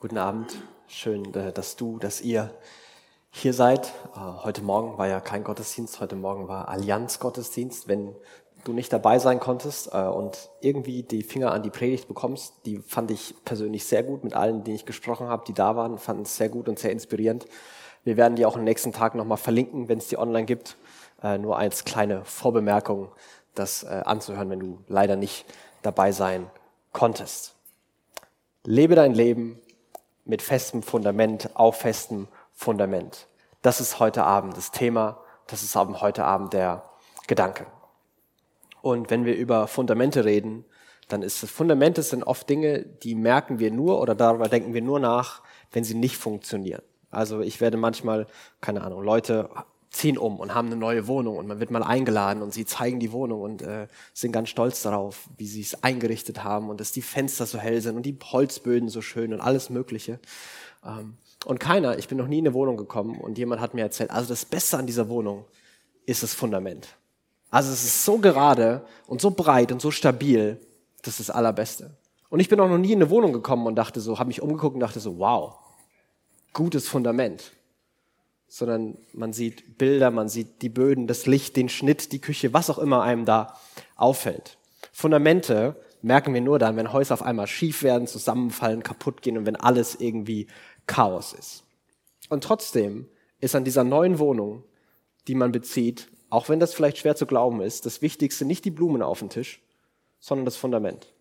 [0.00, 0.56] Guten Abend.
[0.86, 2.50] Schön, äh, dass du, dass ihr
[3.30, 3.88] hier seid.
[4.16, 7.86] Äh, heute Morgen war ja kein Gottesdienst, heute Morgen war Allianz-Gottesdienst.
[7.86, 8.16] Wenn
[8.64, 12.78] du nicht dabei sein konntest äh, und irgendwie die Finger an die Predigt bekommst, die
[12.78, 14.24] fand ich persönlich sehr gut.
[14.24, 16.92] Mit allen, die ich gesprochen habe, die da waren, fanden es sehr gut und sehr
[16.92, 17.44] inspirierend.
[18.02, 20.78] Wir werden die auch am nächsten Tag nochmal verlinken, wenn es die online gibt.
[21.22, 23.10] Nur als kleine Vorbemerkung,
[23.54, 25.44] das anzuhören, wenn du leider nicht
[25.82, 26.50] dabei sein
[26.92, 27.54] konntest.
[28.64, 29.60] Lebe dein Leben
[30.24, 33.26] mit festem Fundament, auf festem Fundament.
[33.62, 36.84] Das ist heute Abend das Thema, das ist heute Abend der
[37.26, 37.66] Gedanke.
[38.82, 40.64] Und wenn wir über Fundamente reden,
[41.08, 44.82] dann ist das Fundamente sind oft Dinge, die merken wir nur oder darüber denken wir
[44.82, 45.42] nur nach,
[45.72, 46.82] wenn sie nicht funktionieren.
[47.10, 48.26] Also ich werde manchmal,
[48.60, 49.50] keine Ahnung, Leute
[49.90, 53.00] ziehen um und haben eine neue Wohnung und man wird mal eingeladen und sie zeigen
[53.00, 56.92] die Wohnung und äh, sind ganz stolz darauf, wie sie es eingerichtet haben und dass
[56.92, 60.20] die Fenster so hell sind und die Holzböden so schön und alles Mögliche.
[60.84, 63.82] Ähm, und keiner, ich bin noch nie in eine Wohnung gekommen und jemand hat mir
[63.82, 65.44] erzählt, also das Beste an dieser Wohnung
[66.06, 66.88] ist das Fundament.
[67.50, 70.60] Also es ist so gerade und so breit und so stabil,
[71.02, 71.90] das ist das Allerbeste.
[72.28, 74.40] Und ich bin auch noch nie in eine Wohnung gekommen und dachte so, habe mich
[74.40, 75.56] umgeguckt und dachte so, wow,
[76.52, 77.52] gutes Fundament
[78.50, 82.68] sondern man sieht Bilder, man sieht die Böden, das Licht, den Schnitt, die Küche, was
[82.68, 83.56] auch immer einem da
[83.94, 84.58] auffällt.
[84.92, 89.46] Fundamente merken wir nur dann, wenn Häuser auf einmal schief werden, zusammenfallen, kaputt gehen und
[89.46, 90.48] wenn alles irgendwie
[90.86, 91.62] Chaos ist.
[92.28, 94.64] Und trotzdem ist an dieser neuen Wohnung,
[95.28, 98.72] die man bezieht, auch wenn das vielleicht schwer zu glauben ist, das Wichtigste nicht die
[98.72, 99.62] Blumen auf dem Tisch,
[100.18, 101.12] sondern das Fundament.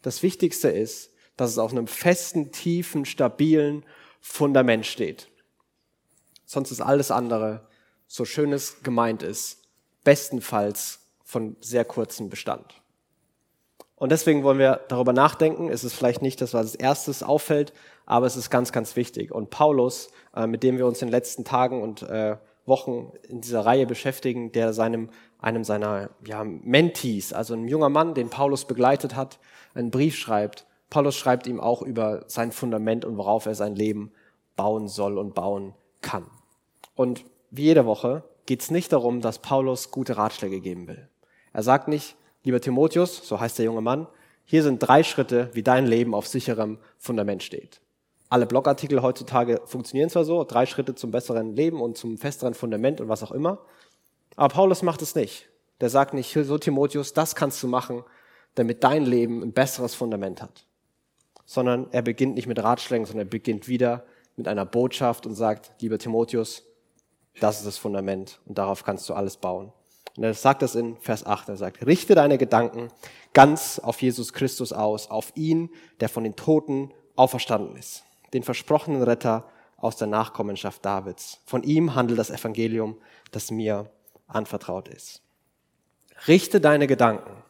[0.00, 3.84] Das Wichtigste ist, dass es auf einem festen, tiefen, stabilen
[4.20, 5.28] Fundament steht.
[6.54, 7.66] Sonst ist alles andere,
[8.06, 9.64] so schön es gemeint ist,
[10.04, 12.80] bestenfalls von sehr kurzem Bestand.
[13.96, 15.68] Und deswegen wollen wir darüber nachdenken.
[15.68, 17.72] Es ist vielleicht nicht das, was als erstes auffällt,
[18.06, 19.32] aber es ist ganz, ganz wichtig.
[19.32, 23.40] Und Paulus, äh, mit dem wir uns in den letzten Tagen und äh, Wochen in
[23.40, 28.64] dieser Reihe beschäftigen, der seinem, einem seiner ja, Mentees, also ein junger Mann, den Paulus
[28.64, 29.40] begleitet hat,
[29.74, 30.66] einen Brief schreibt.
[30.88, 34.12] Paulus schreibt ihm auch über sein Fundament und worauf er sein Leben
[34.54, 36.26] bauen soll und bauen kann.
[36.94, 41.08] Und wie jede Woche geht es nicht darum, dass Paulus gute Ratschläge geben will.
[41.52, 44.06] Er sagt nicht, lieber Timotheus, so heißt der junge Mann,
[44.44, 47.80] hier sind drei Schritte, wie dein Leben auf sicherem Fundament steht.
[48.28, 53.00] Alle Blogartikel heutzutage funktionieren zwar so, drei Schritte zum besseren Leben und zum festeren Fundament
[53.00, 53.58] und was auch immer,
[54.36, 55.48] aber Paulus macht es nicht.
[55.80, 58.04] Der sagt nicht, so Timotheus, das kannst du machen,
[58.54, 60.66] damit dein Leben ein besseres Fundament hat.
[61.46, 64.04] Sondern er beginnt nicht mit Ratschlägen, sondern er beginnt wieder
[64.36, 66.64] mit einer Botschaft und sagt, lieber Timotheus,
[67.40, 69.72] das ist das Fundament und darauf kannst du alles bauen.
[70.16, 71.48] Und er sagt das in Vers 8.
[71.48, 72.88] Er sagt, richte deine Gedanken
[73.32, 79.02] ganz auf Jesus Christus aus, auf ihn, der von den Toten auferstanden ist, den versprochenen
[79.02, 79.44] Retter
[79.76, 81.40] aus der Nachkommenschaft Davids.
[81.44, 82.96] Von ihm handelt das Evangelium,
[83.32, 83.90] das mir
[84.28, 85.20] anvertraut ist.
[86.28, 87.42] Richte deine Gedanken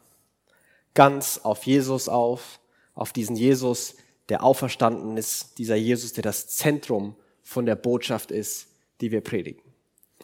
[0.95, 2.59] ganz auf Jesus auf,
[2.95, 3.95] auf diesen Jesus,
[4.29, 8.69] der auferstanden ist, dieser Jesus, der das Zentrum von der Botschaft ist,
[9.01, 9.64] die wir predigen.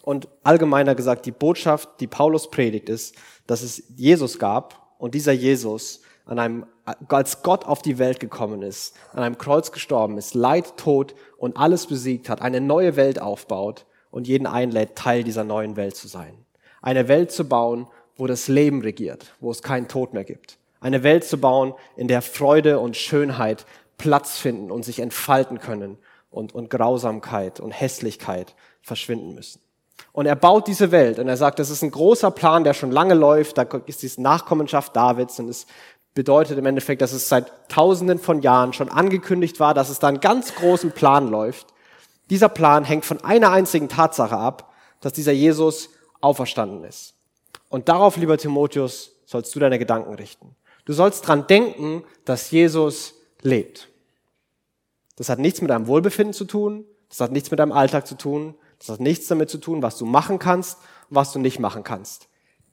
[0.01, 3.15] Und allgemeiner gesagt, die Botschaft, die Paulus predigt, ist,
[3.47, 6.65] dass es Jesus gab und dieser Jesus an einem,
[7.07, 11.57] als Gott auf die Welt gekommen ist, an einem Kreuz gestorben ist, Leid, Tod und
[11.57, 16.07] alles besiegt hat, eine neue Welt aufbaut und jeden einlädt, Teil dieser neuen Welt zu
[16.07, 16.45] sein.
[16.81, 20.57] Eine Welt zu bauen, wo das Leben regiert, wo es keinen Tod mehr gibt.
[20.79, 23.65] Eine Welt zu bauen, in der Freude und Schönheit
[23.97, 25.97] Platz finden und sich entfalten können
[26.31, 29.61] und, und Grausamkeit und Hässlichkeit verschwinden müssen.
[30.11, 32.91] Und er baut diese Welt und er sagt, das ist ein großer Plan, der schon
[32.91, 33.57] lange läuft.
[33.57, 35.67] Da ist diese Nachkommenschaft Davids und es
[36.13, 40.07] bedeutet im Endeffekt, dass es seit Tausenden von Jahren schon angekündigt war, dass es da
[40.07, 41.67] einen ganz großen Plan läuft.
[42.29, 45.89] Dieser Plan hängt von einer einzigen Tatsache ab, dass dieser Jesus
[46.19, 47.13] auferstanden ist.
[47.69, 50.55] Und darauf, lieber Timotheus, sollst du deine Gedanken richten.
[50.85, 53.87] Du sollst dran denken, dass Jesus lebt.
[55.15, 58.15] Das hat nichts mit deinem Wohlbefinden zu tun, das hat nichts mit deinem Alltag zu
[58.15, 60.79] tun, das hat nichts damit zu tun, was du machen kannst
[61.09, 62.29] und was du nicht machen kannst.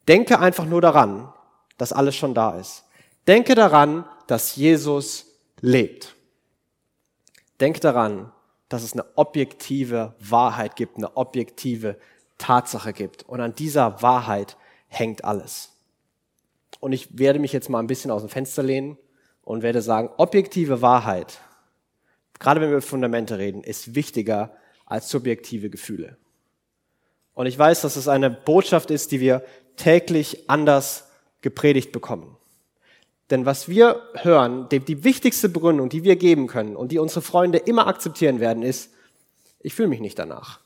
[0.09, 1.31] Denke einfach nur daran,
[1.77, 2.85] dass alles schon da ist.
[3.27, 5.27] Denke daran, dass Jesus
[5.61, 6.17] lebt.
[7.61, 8.33] Denke daran,
[8.71, 11.99] dass es eine objektive Wahrheit gibt, eine objektive
[12.39, 13.25] Tatsache gibt.
[13.25, 14.57] Und an dieser Wahrheit
[14.87, 15.73] hängt alles.
[16.81, 18.97] Und ich werde mich jetzt mal ein bisschen aus dem Fenster lehnen
[19.43, 21.41] und werde sagen, objektive Wahrheit,
[22.39, 24.53] gerade wenn wir über Fundamente reden, ist wichtiger
[24.89, 26.17] als subjektive Gefühle.
[27.35, 29.45] Und ich weiß, dass es eine Botschaft ist, die wir
[29.77, 31.09] täglich anders
[31.41, 32.37] gepredigt bekommen.
[33.31, 37.21] Denn was wir hören, die, die wichtigste Begründung, die wir geben können und die unsere
[37.21, 38.91] Freunde immer akzeptieren werden, ist,
[39.61, 40.61] ich fühle mich nicht danach.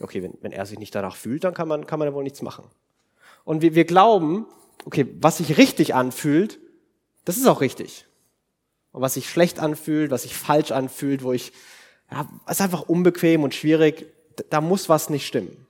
[0.00, 2.24] Okay, wenn, wenn er sich nicht danach fühlt, dann kann man, kann man ja wohl
[2.24, 2.64] nichts machen.
[3.44, 4.46] Und wir, wir glauben,
[4.84, 6.58] okay, was sich richtig anfühlt,
[7.24, 8.06] das ist auch richtig.
[8.92, 11.52] Und was sich schlecht anfühlt, was sich falsch anfühlt, wo ich,
[12.10, 14.06] ja, ist einfach unbequem und schwierig,
[14.50, 15.66] da muss was nicht stimmen.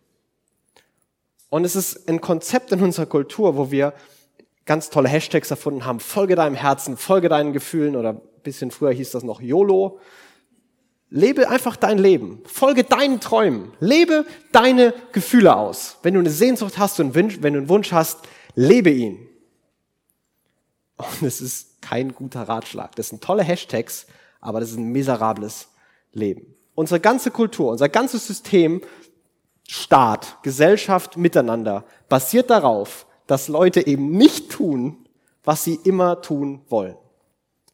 [1.48, 3.92] Und es ist ein Konzept in unserer Kultur, wo wir
[4.64, 5.98] ganz tolle Hashtags erfunden haben.
[5.98, 9.98] Folge deinem Herzen, folge deinen Gefühlen oder bisschen früher hieß das noch YOLO.
[11.10, 12.40] Lebe einfach dein Leben.
[12.44, 13.72] Folge deinen Träumen.
[13.81, 15.96] Lebe deine Gefühle aus.
[16.02, 18.20] Wenn du eine Sehnsucht hast und wenn du einen Wunsch hast,
[18.54, 19.26] lebe ihn.
[20.96, 22.94] Und es ist kein guter Ratschlag.
[22.94, 24.06] Das sind tolle Hashtags,
[24.40, 25.69] aber das ist ein miserables
[26.12, 26.54] Leben.
[26.74, 28.80] Unsere ganze Kultur, unser ganzes System,
[29.68, 35.06] Staat, Gesellschaft miteinander basiert darauf, dass Leute eben nicht tun,
[35.44, 36.96] was sie immer tun wollen.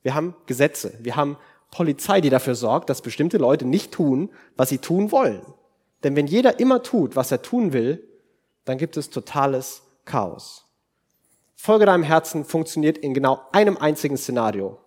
[0.02, 1.38] Wir haben Gesetze, wir haben
[1.70, 5.40] Polizei, die dafür sorgt, dass bestimmte Leute nicht tun, was sie tun wollen.
[6.04, 8.06] Denn wenn jeder immer tut, was er tun will,
[8.64, 10.66] dann gibt es totales Chaos.
[11.54, 14.78] Folge deinem Herzen funktioniert in genau einem einzigen Szenario.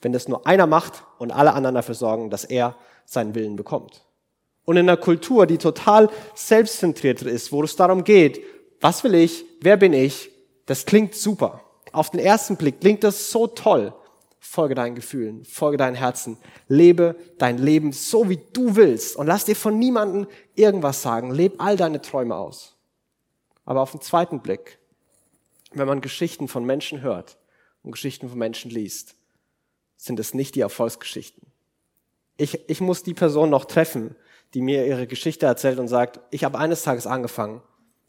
[0.00, 4.04] Wenn das nur einer macht und alle anderen dafür sorgen, dass er seinen Willen bekommt.
[4.64, 8.40] Und in einer Kultur, die total selbstzentriert ist, wo es darum geht,
[8.80, 10.30] was will ich, wer bin ich,
[10.66, 11.60] das klingt super.
[11.92, 13.92] Auf den ersten Blick klingt das so toll.
[14.38, 19.44] Folge deinen Gefühlen, folge deinen Herzen, lebe dein Leben so, wie du willst und lass
[19.44, 21.30] dir von niemandem irgendwas sagen.
[21.30, 22.76] Leb all deine Träume aus.
[23.64, 24.78] Aber auf den zweiten Blick,
[25.72, 27.38] wenn man Geschichten von Menschen hört
[27.82, 29.14] und Geschichten von Menschen liest,
[30.00, 31.46] sind es nicht die Erfolgsgeschichten.
[32.38, 34.16] Ich, ich muss die Person noch treffen,
[34.54, 37.60] die mir ihre Geschichte erzählt und sagt, ich habe eines Tages angefangen,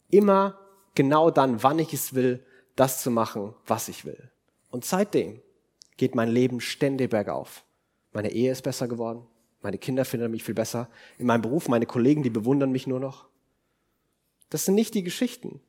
[0.10, 0.58] immer
[0.96, 2.46] genau dann, wann ich es will,
[2.78, 4.32] das zu machen, was ich will.
[4.70, 5.42] Und seitdem
[5.98, 7.66] geht mein Leben ständig bergauf.
[8.14, 9.28] Meine Ehe ist besser geworden.
[9.62, 10.90] Meine Kinder finden mich viel besser.
[11.18, 13.26] In meinem Beruf, meine Kollegen, die bewundern mich nur noch.
[14.50, 15.60] Das sind nicht die Geschichten.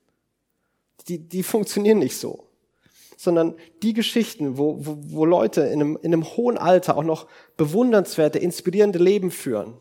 [1.09, 2.47] Die, die funktionieren nicht so.
[3.23, 3.55] Sondern
[3.85, 8.41] die Geschichten, wo, wo, wo Leute in einem, in einem hohen Alter auch noch bewundernswerte,
[8.41, 9.75] inspirierende Leben führen,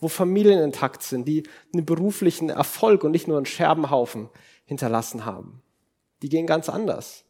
[0.00, 1.42] wo Familien intakt sind, die
[1.74, 4.30] einen beruflichen Erfolg und nicht nur einen Scherbenhaufen
[4.64, 5.60] hinterlassen haben.
[6.22, 7.26] Die gehen ganz anders.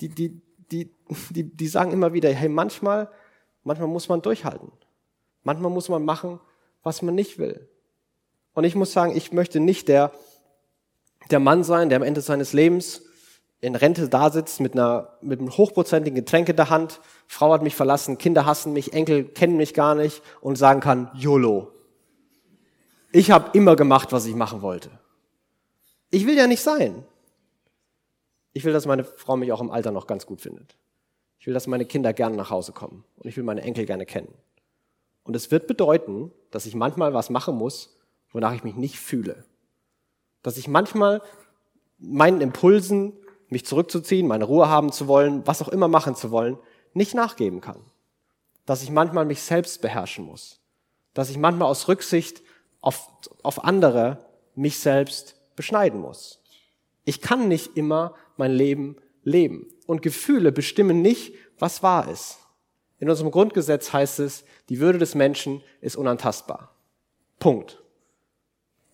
[0.00, 0.40] Die, die,
[0.70, 0.90] die,
[1.28, 3.10] die, die sagen immer wieder, hey, manchmal,
[3.64, 4.72] manchmal muss man durchhalten.
[5.42, 6.40] Manchmal muss man machen,
[6.82, 7.68] was man nicht will.
[8.54, 10.12] Und ich muss sagen, ich möchte nicht der,
[11.30, 13.02] der Mann sein, der am Ende seines Lebens
[13.62, 17.62] in Rente da sitzt mit einer mit einem hochprozentigen Getränk in der Hand, Frau hat
[17.62, 21.72] mich verlassen, Kinder hassen mich, Enkel kennen mich gar nicht und sagen kann, YOLO.
[23.12, 24.90] Ich habe immer gemacht, was ich machen wollte.
[26.10, 27.04] Ich will ja nicht sein.
[28.52, 30.76] Ich will, dass meine Frau mich auch im Alter noch ganz gut findet.
[31.38, 34.06] Ich will, dass meine Kinder gerne nach Hause kommen und ich will meine Enkel gerne
[34.06, 34.34] kennen.
[35.22, 37.96] Und es wird bedeuten, dass ich manchmal was machen muss,
[38.32, 39.44] wonach ich mich nicht fühle.
[40.42, 41.22] Dass ich manchmal
[41.98, 43.12] meinen Impulsen
[43.52, 46.58] mich zurückzuziehen, meine Ruhe haben zu wollen, was auch immer machen zu wollen,
[46.94, 47.80] nicht nachgeben kann.
[48.66, 50.60] Dass ich manchmal mich selbst beherrschen muss.
[51.14, 52.42] Dass ich manchmal aus Rücksicht
[52.80, 53.08] auf,
[53.42, 56.42] auf andere mich selbst beschneiden muss.
[57.04, 59.68] Ich kann nicht immer mein Leben leben.
[59.86, 62.38] Und Gefühle bestimmen nicht, was wahr ist.
[62.98, 66.74] In unserem Grundgesetz heißt es, die Würde des Menschen ist unantastbar.
[67.38, 67.82] Punkt.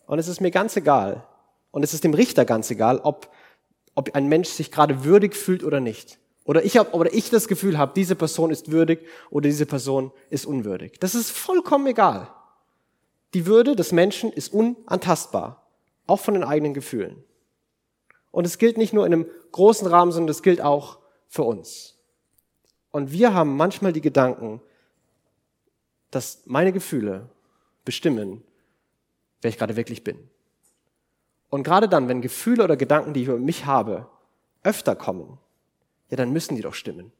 [0.06, 1.26] Und es ist mir ganz egal,
[1.70, 3.30] und es ist dem Richter ganz egal, ob
[3.98, 6.20] ob ein Mensch sich gerade würdig fühlt oder nicht.
[6.44, 10.12] Oder ich, hab, oder ich das Gefühl habe, diese Person ist würdig oder diese Person
[10.30, 11.00] ist unwürdig.
[11.00, 12.28] Das ist vollkommen egal.
[13.34, 15.66] Die Würde des Menschen ist unantastbar,
[16.06, 17.24] auch von den eigenen Gefühlen.
[18.30, 21.96] Und es gilt nicht nur in einem großen Rahmen, sondern es gilt auch für uns.
[22.92, 24.60] Und wir haben manchmal die Gedanken,
[26.12, 27.28] dass meine Gefühle
[27.84, 28.44] bestimmen,
[29.42, 30.30] wer ich gerade wirklich bin.
[31.50, 34.08] Und gerade dann, wenn Gefühle oder Gedanken, die ich über mich habe,
[34.62, 35.38] öfter kommen,
[36.10, 37.12] ja, dann müssen die doch stimmen.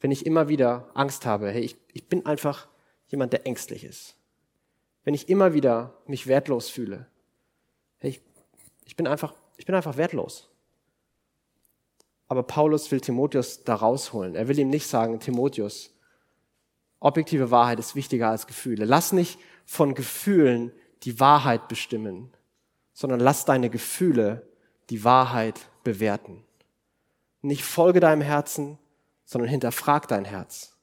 [0.00, 2.68] Wenn ich immer wieder Angst habe, hey, ich, ich bin einfach
[3.08, 4.16] jemand, der ängstlich ist.
[5.04, 7.06] Wenn ich immer wieder mich wertlos fühle,
[7.98, 8.22] hey, ich,
[8.84, 10.50] ich bin einfach, ich bin einfach wertlos.
[12.26, 14.34] Aber Paulus will Timotheus da rausholen.
[14.34, 15.94] Er will ihm nicht sagen, Timotheus,
[17.00, 18.86] objektive Wahrheit ist wichtiger als Gefühle.
[18.86, 22.33] Lass nicht von Gefühlen die Wahrheit bestimmen,
[22.94, 24.48] sondern lass deine Gefühle
[24.88, 26.42] die Wahrheit bewerten.
[27.42, 28.78] Nicht folge deinem Herzen,
[29.26, 30.76] sondern hinterfrag dein Herz.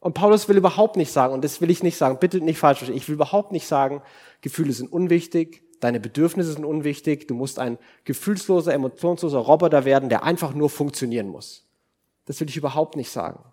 [0.00, 2.78] Und Paulus will überhaupt nicht sagen, und das will ich nicht sagen, bitte nicht falsch
[2.78, 4.02] verstehen, ich will überhaupt nicht sagen,
[4.40, 10.22] Gefühle sind unwichtig, deine Bedürfnisse sind unwichtig, du musst ein gefühlsloser, emotionsloser Roboter werden, der
[10.22, 11.66] einfach nur funktionieren muss.
[12.24, 13.44] Das will ich überhaupt nicht sagen.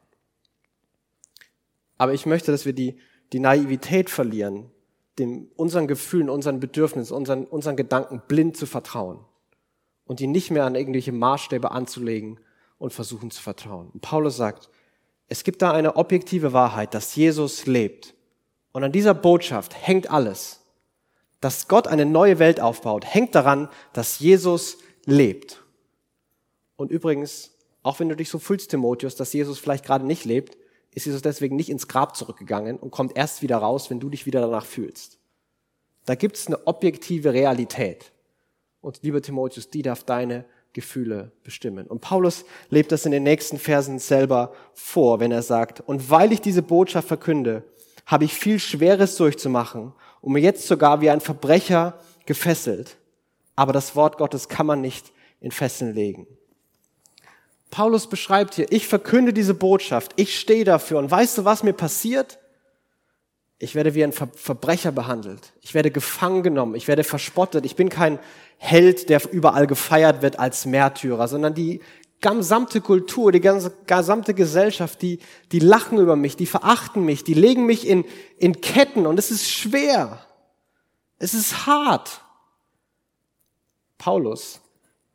[1.97, 2.99] Aber ich möchte, dass wir die,
[3.33, 4.71] die Naivität verlieren,
[5.19, 9.19] dem, unseren Gefühlen, unseren Bedürfnissen, unseren, unseren Gedanken blind zu vertrauen
[10.05, 12.39] und die nicht mehr an irgendwelche Maßstäbe anzulegen
[12.77, 13.89] und versuchen zu vertrauen.
[13.93, 14.69] Und Paulus sagt,
[15.27, 18.15] es gibt da eine objektive Wahrheit, dass Jesus lebt.
[18.71, 20.61] Und an dieser Botschaft hängt alles.
[21.41, 25.63] Dass Gott eine neue Welt aufbaut, hängt daran, dass Jesus lebt.
[26.75, 27.51] Und übrigens,
[27.83, 30.57] auch wenn du dich so fühlst, Timotheus, dass Jesus vielleicht gerade nicht lebt,
[30.99, 34.25] ist Jesus deswegen nicht ins Grab zurückgegangen und kommt erst wieder raus, wenn du dich
[34.25, 35.17] wieder danach fühlst.
[36.05, 38.11] Da gibt es eine objektive Realität.
[38.81, 41.87] Und lieber Timotheus, die darf deine Gefühle bestimmen.
[41.87, 46.31] Und Paulus lebt das in den nächsten Versen selber vor, wenn er sagt, und weil
[46.31, 47.63] ich diese Botschaft verkünde,
[48.05, 52.97] habe ich viel Schweres durchzumachen und mir jetzt sogar wie ein Verbrecher gefesselt.
[53.55, 56.27] Aber das Wort Gottes kann man nicht in Fesseln legen.
[57.71, 61.73] Paulus beschreibt hier, ich verkünde diese Botschaft, ich stehe dafür und weißt du, was mir
[61.73, 62.39] passiert?
[63.61, 65.51] Ich werde wie ein Verbrecher behandelt.
[65.61, 66.75] Ich werde gefangen genommen.
[66.75, 67.65] Ich werde verspottet.
[67.65, 68.17] Ich bin kein
[68.57, 71.81] Held, der überall gefeiert wird als Märtyrer, sondern die
[72.21, 75.19] gesamte Kultur, die ganze, gesamte Gesellschaft, die,
[75.51, 78.05] die lachen über mich, die verachten mich, die legen mich in,
[78.37, 80.25] in Ketten und es ist schwer.
[81.17, 82.21] Es ist hart.
[83.97, 84.61] Paulus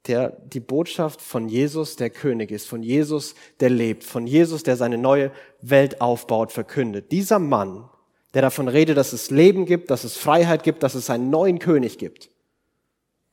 [0.07, 4.77] der die Botschaft von Jesus, der König ist, von Jesus, der lebt, von Jesus, der
[4.77, 5.33] seine neue
[5.63, 7.11] Welt aufbaut, verkündet.
[7.11, 7.89] Dieser Mann,
[8.35, 11.59] der davon redet, dass es Leben gibt, dass es Freiheit gibt, dass es einen neuen
[11.59, 12.31] König gibt,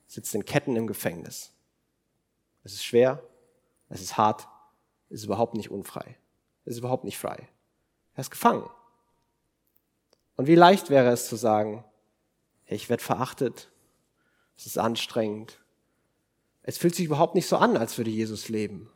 [0.07, 1.51] sitzt in Ketten im Gefängnis.
[2.63, 3.21] Es ist schwer,
[3.89, 4.47] es ist hart,
[5.09, 6.15] es ist überhaupt nicht unfrei,
[6.63, 7.49] es ist überhaupt nicht frei.
[8.15, 8.69] Er ist gefangen.
[10.37, 11.83] Und wie leicht wäre es zu sagen,
[12.65, 13.69] ich werde verachtet,
[14.55, 15.59] es ist anstrengend,
[16.63, 18.89] es fühlt sich überhaupt nicht so an, als würde Jesus leben.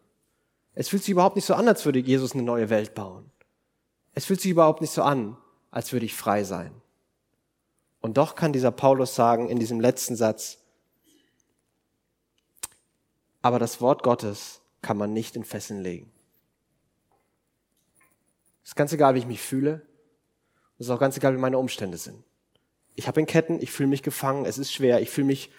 [0.74, 3.32] Es fühlt sich überhaupt nicht so an, als würde Jesus eine neue Welt bauen.
[4.14, 5.38] Es fühlt sich überhaupt nicht so an,
[5.72, 6.72] als würde ich frei sein.
[8.02, 10.60] Und doch kann dieser Paulus sagen in diesem letzten Satz,
[13.42, 16.12] aber das Wort Gottes kann man nicht in Fesseln legen.
[18.64, 19.86] Es ist ganz egal, wie ich mich fühle.
[20.78, 22.24] Es ist auch ganz egal, wie meine Umstände sind.
[22.96, 25.52] Ich habe in Ketten, ich fühle mich gefangen, es ist schwer, ich fühle mich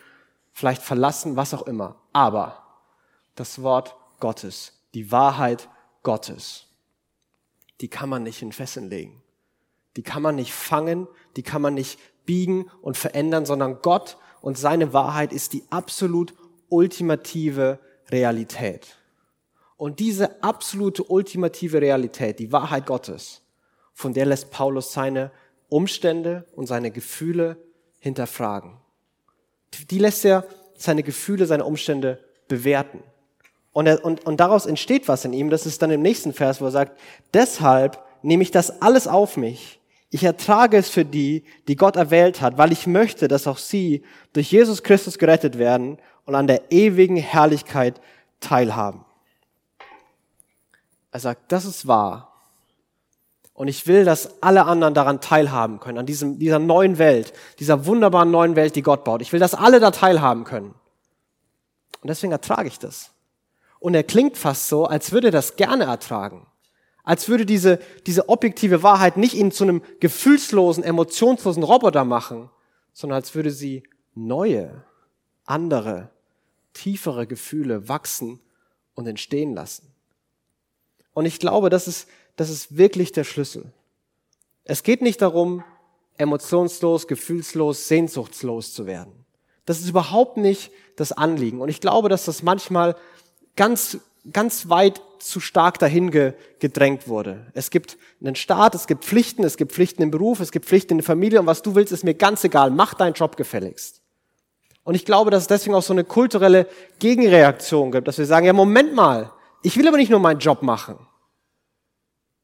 [0.56, 1.96] vielleicht verlassen, was auch immer.
[2.14, 2.64] Aber
[3.34, 5.68] das Wort Gottes, die Wahrheit
[6.02, 6.68] Gottes,
[7.82, 9.22] die kann man nicht in Fesseln legen.
[9.96, 14.56] Die kann man nicht fangen, die kann man nicht biegen und verändern, sondern Gott und
[14.56, 16.32] seine Wahrheit ist die absolut
[16.70, 18.96] ultimative Realität.
[19.76, 23.42] Und diese absolute ultimative Realität, die Wahrheit Gottes,
[23.92, 25.32] von der lässt Paulus seine
[25.68, 27.58] Umstände und seine Gefühle
[27.98, 28.80] hinterfragen
[29.90, 30.44] die lässt er
[30.76, 32.18] seine Gefühle, seine Umstände
[32.48, 33.02] bewerten.
[33.72, 35.50] Und, er, und, und daraus entsteht was in ihm.
[35.50, 36.98] Das ist dann im nächsten Vers, wo er sagt,
[37.34, 39.80] deshalb nehme ich das alles auf mich.
[40.10, 44.02] Ich ertrage es für die, die Gott erwählt hat, weil ich möchte, dass auch sie
[44.32, 48.00] durch Jesus Christus gerettet werden und an der ewigen Herrlichkeit
[48.40, 49.04] teilhaben.
[51.10, 52.35] Er sagt, das ist wahr.
[53.56, 57.86] Und ich will, dass alle anderen daran teilhaben können, an diesem, dieser neuen Welt, dieser
[57.86, 59.22] wunderbaren neuen Welt, die Gott baut.
[59.22, 60.74] Ich will, dass alle da teilhaben können.
[62.02, 63.12] Und deswegen ertrage ich das.
[63.80, 66.46] Und er klingt fast so, als würde er das gerne ertragen.
[67.02, 72.50] Als würde diese, diese objektive Wahrheit nicht ihn zu einem gefühlslosen, emotionslosen Roboter machen,
[72.92, 73.84] sondern als würde sie
[74.14, 74.84] neue,
[75.46, 76.10] andere,
[76.74, 78.38] tiefere Gefühle wachsen
[78.94, 79.94] und entstehen lassen.
[81.14, 82.06] Und ich glaube, das ist
[82.36, 83.72] das ist wirklich der Schlüssel.
[84.64, 85.64] Es geht nicht darum,
[86.18, 89.12] emotionslos, gefühlslos, sehnsuchtslos zu werden.
[89.64, 91.60] Das ist überhaupt nicht das Anliegen.
[91.60, 92.96] Und ich glaube, dass das manchmal
[93.56, 93.98] ganz,
[94.32, 97.46] ganz weit zu stark dahin gedrängt wurde.
[97.54, 100.92] Es gibt einen Staat, es gibt Pflichten, es gibt Pflichten im Beruf, es gibt Pflichten
[100.92, 102.70] in der Familie und was du willst, ist mir ganz egal.
[102.70, 104.02] Mach deinen Job gefälligst.
[104.84, 106.68] Und ich glaube, dass es deswegen auch so eine kulturelle
[107.00, 110.62] Gegenreaktion gibt, dass wir sagen, ja, Moment mal, ich will aber nicht nur meinen Job
[110.62, 110.96] machen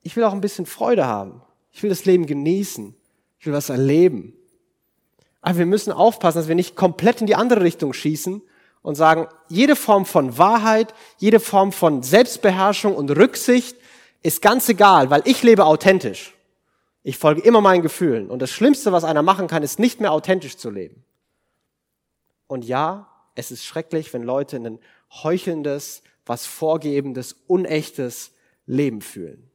[0.02, 1.42] ich will auch ein bisschen Freude haben.
[1.70, 2.94] Ich will das Leben genießen.
[3.38, 4.34] Ich will was erleben.
[5.40, 8.42] Aber wir müssen aufpassen, dass wir nicht komplett in die andere Richtung schießen
[8.82, 13.76] und sagen, jede Form von Wahrheit, jede Form von Selbstbeherrschung und Rücksicht
[14.22, 16.34] ist ganz egal, weil ich lebe authentisch.
[17.02, 18.30] Ich folge immer meinen Gefühlen.
[18.30, 21.04] Und das Schlimmste, was einer machen kann, ist nicht mehr authentisch zu leben.
[22.46, 24.78] Und ja, es ist schrecklich, wenn Leute ein
[25.10, 28.32] heuchelndes, was vorgebendes, unechtes
[28.66, 29.51] Leben fühlen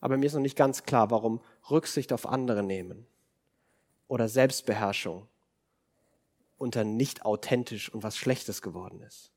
[0.00, 1.40] aber mir ist noch nicht ganz klar, warum
[1.70, 3.06] Rücksicht auf andere nehmen
[4.06, 5.26] oder Selbstbeherrschung
[6.56, 9.32] unter nicht authentisch und was Schlechtes geworden ist.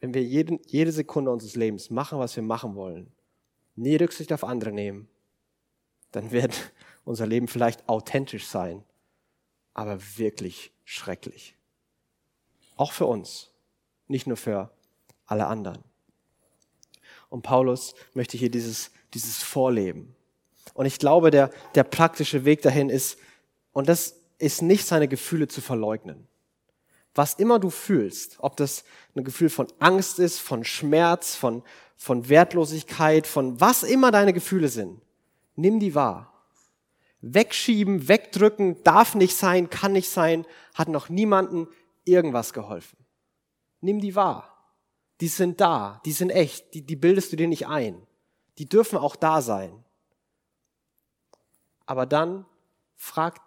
[0.00, 3.12] Wenn wir jeden, jede Sekunde unseres Lebens machen, was wir machen wollen,
[3.76, 5.08] nie Rücksicht auf andere nehmen,
[6.12, 6.72] dann wird
[7.04, 8.84] unser Leben vielleicht authentisch sein,
[9.74, 11.56] aber wirklich schrecklich.
[12.76, 13.50] Auch für uns,
[14.08, 14.70] nicht nur für
[15.24, 15.82] alle anderen.
[17.28, 20.14] Und Paulus möchte hier dieses, dieses Vorleben.
[20.74, 23.18] Und ich glaube, der, der praktische Weg dahin ist,
[23.72, 26.26] und das ist nicht seine Gefühle zu verleugnen.
[27.14, 28.84] Was immer du fühlst, ob das
[29.14, 31.62] ein Gefühl von Angst ist, von Schmerz, von,
[31.96, 35.00] von Wertlosigkeit, von was immer deine Gefühle sind,
[35.54, 36.32] nimm die wahr.
[37.22, 41.68] Wegschieben, wegdrücken, darf nicht sein, kann nicht sein, hat noch niemanden
[42.04, 42.98] irgendwas geholfen.
[43.80, 44.52] Nimm die wahr.
[45.22, 48.05] Die sind da, die sind echt, die, die bildest du dir nicht ein.
[48.58, 49.84] Die dürfen auch da sein.
[51.84, 52.46] Aber dann
[52.96, 53.40] frag,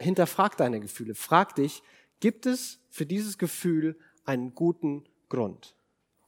[0.00, 1.14] hinterfrag deine Gefühle.
[1.14, 1.82] Frag dich,
[2.20, 5.74] gibt es für dieses Gefühl einen guten Grund?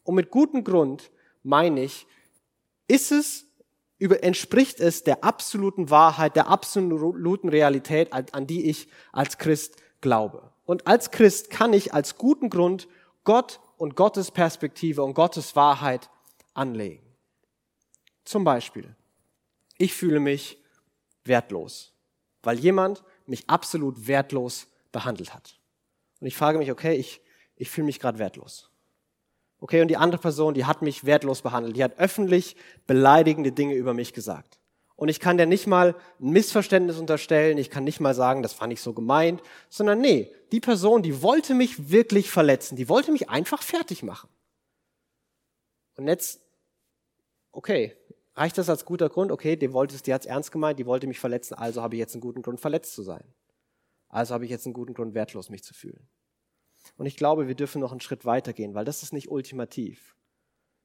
[0.05, 1.11] Und mit gutem Grund
[1.43, 2.07] meine ich,
[2.87, 3.47] ist es,
[3.99, 10.53] entspricht es der absoluten Wahrheit, der absoluten Realität, an die ich als Christ glaube.
[10.65, 12.89] Und als Christ kann ich als guten Grund
[13.25, 16.09] Gott und Gottes Perspektive und Gottes Wahrheit
[16.55, 17.08] anlegen.
[18.29, 18.95] Zum Beispiel,
[19.79, 20.63] ich fühle mich
[21.25, 21.95] wertlos,
[22.43, 25.59] weil jemand mich absolut wertlos behandelt hat.
[26.21, 27.23] Und ich frage mich, okay, ich,
[27.57, 28.71] ich fühle mich gerade wertlos.
[29.61, 31.75] Okay, und die andere Person, die hat mich wertlos behandelt.
[31.75, 32.55] Die hat öffentlich
[32.87, 34.59] beleidigende Dinge über mich gesagt.
[34.95, 38.61] Und ich kann der nicht mal ein Missverständnis unterstellen, ich kann nicht mal sagen, das
[38.61, 43.11] war nicht so gemeint, sondern nee, die Person, die wollte mich wirklich verletzen, die wollte
[43.11, 44.29] mich einfach fertig machen.
[45.97, 46.43] Und jetzt,
[47.53, 47.97] okay,
[48.39, 49.33] Reicht das als guter Grund?
[49.33, 51.97] Okay, die wollte es, die hat es ernst gemeint, die wollte mich verletzen, also habe
[51.97, 53.25] ich jetzt einen guten Grund, verletzt zu sein.
[54.09, 56.09] Also habe ich jetzt einen guten Grund, wertlos mich zu fühlen.
[56.99, 60.15] Und ich glaube, wir dürfen noch einen Schritt weitergehen, weil das ist nicht ultimativ.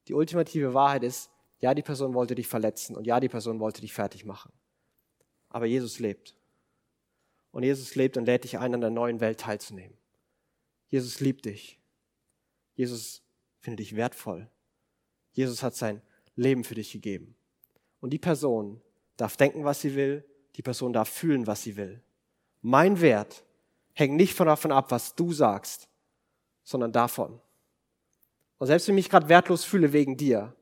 [0.08, 1.30] Die ultimative Wahrheit ist,
[1.60, 4.52] ja, die Person wollte dich verletzen und ja, die Person wollte dich fertig machen.
[5.50, 6.36] Aber Jesus lebt.
[7.52, 9.96] Und Jesus lebt und lädt dich ein, an der neuen Welt teilzunehmen.
[10.88, 11.80] Jesus liebt dich.
[12.74, 13.22] Jesus
[13.60, 14.50] findet dich wertvoll.
[15.34, 16.02] Jesus hat sein
[16.36, 17.36] Leben für dich gegeben.
[18.04, 18.82] Und die Person
[19.16, 20.26] darf denken, was sie will,
[20.58, 22.02] die Person darf fühlen, was sie will.
[22.62, 23.46] Mein Wert
[23.94, 25.88] hängt nicht davon ab, was du sagst,
[26.66, 27.40] sondern davon.
[28.58, 30.54] Und selbst wenn ich mich gerade wertlos fühle wegen dir,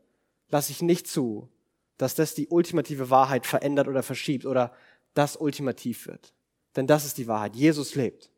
[0.50, 1.50] lasse ich nicht zu,
[1.98, 4.72] dass das die ultimative Wahrheit verändert oder verschiebt oder
[5.16, 6.36] das ultimativ wird.
[6.76, 7.56] Denn das ist die Wahrheit.
[7.56, 8.30] Jesus lebt.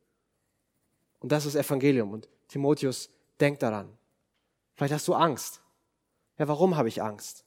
[1.19, 2.13] Und das ist Evangelium.
[2.13, 3.09] Und Timotheus,
[3.41, 3.97] denk daran.
[4.75, 5.61] Vielleicht hast du Angst.
[6.37, 7.43] Ja, warum habe ich Angst?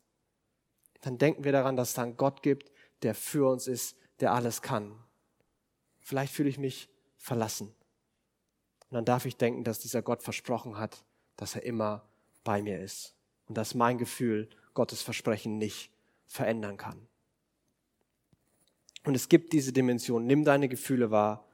[1.06, 4.60] Dann denken wir daran, dass es einen Gott gibt, der für uns ist, der alles
[4.60, 4.98] kann.
[6.00, 7.68] Vielleicht fühle ich mich verlassen.
[8.88, 11.04] Und dann darf ich denken, dass dieser Gott versprochen hat,
[11.36, 12.08] dass er immer
[12.42, 13.14] bei mir ist
[13.48, 15.92] und dass mein Gefühl Gottes Versprechen nicht
[16.26, 17.06] verändern kann.
[19.04, 21.46] Und es gibt diese Dimension, nimm deine Gefühle wahr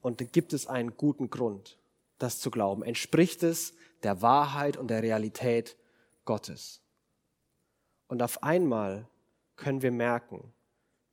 [0.00, 1.78] und dann gibt es einen guten Grund,
[2.18, 2.82] das zu glauben.
[2.82, 5.76] Entspricht es der Wahrheit und der Realität
[6.24, 6.82] Gottes?
[8.08, 9.06] Und auf einmal
[9.56, 10.52] können wir merken,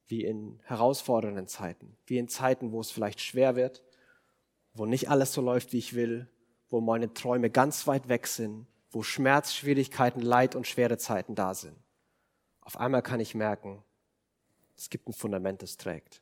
[0.07, 3.83] wie in herausfordernden Zeiten, wie in Zeiten, wo es vielleicht schwer wird,
[4.73, 6.27] wo nicht alles so läuft, wie ich will,
[6.69, 11.53] wo meine Träume ganz weit weg sind, wo Schmerz, Schwierigkeiten, Leid und schwere Zeiten da
[11.53, 11.75] sind.
[12.61, 13.83] Auf einmal kann ich merken,
[14.77, 16.21] es gibt ein Fundament, das trägt.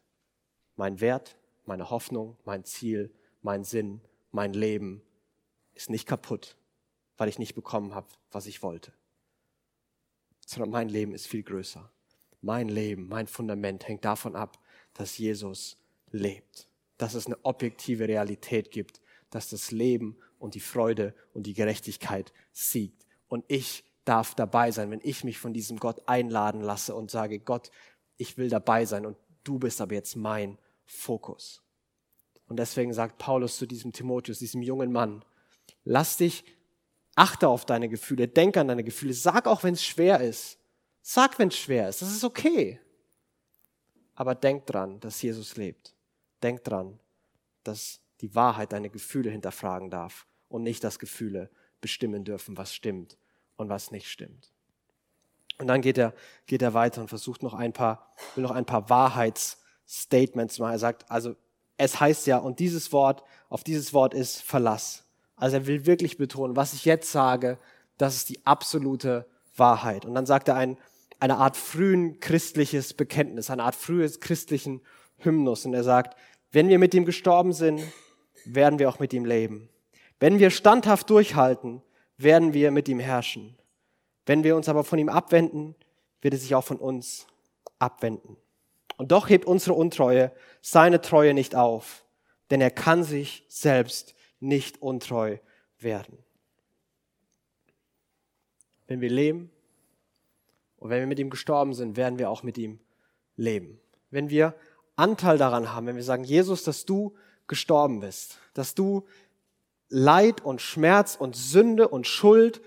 [0.76, 5.02] Mein Wert, meine Hoffnung, mein Ziel, mein Sinn, mein Leben
[5.74, 6.56] ist nicht kaputt,
[7.18, 8.92] weil ich nicht bekommen habe, was ich wollte
[10.46, 11.90] sondern mein Leben ist viel größer.
[12.42, 14.60] Mein Leben, mein Fundament hängt davon ab,
[14.94, 15.78] dass Jesus
[16.12, 21.54] lebt, dass es eine objektive Realität gibt, dass das Leben und die Freude und die
[21.54, 23.06] Gerechtigkeit siegt.
[23.28, 27.40] Und ich darf dabei sein, wenn ich mich von diesem Gott einladen lasse und sage,
[27.40, 27.72] Gott,
[28.18, 31.64] ich will dabei sein und du bist aber jetzt mein Fokus.
[32.48, 35.24] Und deswegen sagt Paulus zu diesem Timotheus, diesem jungen Mann,
[35.84, 36.44] lass dich
[37.16, 40.58] Achte auf deine Gefühle, denk an deine Gefühle, sag auch, wenn es schwer ist.
[41.02, 42.80] Sag, wenn es schwer ist, das ist okay.
[44.16, 45.94] Aber denk dran, dass Jesus lebt.
[46.42, 47.00] Denk dran,
[47.64, 51.50] dass die Wahrheit deine Gefühle hinterfragen darf und nicht, dass Gefühle
[51.82, 53.18] bestimmen dürfen, was stimmt
[53.58, 54.52] und was nicht stimmt.
[55.58, 56.14] Und dann geht er,
[56.46, 60.74] geht er weiter und versucht noch ein paar, will noch ein paar Wahrheitsstatements machen.
[60.74, 61.36] Er sagt, also
[61.78, 65.04] es heißt ja, und dieses Wort, auf dieses Wort ist Verlass.
[65.36, 67.58] Also er will wirklich betonen, was ich jetzt sage,
[67.98, 70.06] das ist die absolute Wahrheit.
[70.06, 70.78] Und dann sagt er ein,
[71.20, 74.82] eine Art frühen christliches Bekenntnis, eine Art frühes christlichen
[75.18, 75.66] Hymnus.
[75.66, 76.18] Und er sagt,
[76.52, 77.82] wenn wir mit ihm gestorben sind,
[78.46, 79.70] werden wir auch mit ihm leben.
[80.20, 81.82] Wenn wir standhaft durchhalten,
[82.18, 83.58] werden wir mit ihm herrschen.
[84.26, 85.76] Wenn wir uns aber von ihm abwenden,
[86.22, 87.28] wird er sich auch von uns
[87.80, 88.38] abwenden.
[88.98, 92.06] Und doch hebt unsere Untreue seine Treue nicht auf,
[92.52, 95.38] denn er kann sich selbst nicht untreu
[95.80, 96.18] werden.
[98.88, 99.50] Wenn wir leben
[100.78, 102.80] und wenn wir mit ihm gestorben sind, werden wir auch mit ihm
[103.38, 103.80] leben.
[104.12, 104.54] Wenn wir
[104.96, 107.16] Anteil daran haben, wenn wir sagen, Jesus, dass du
[107.48, 109.06] gestorben bist, dass du
[109.90, 112.62] Leid und Schmerz und Sünde und Schuld,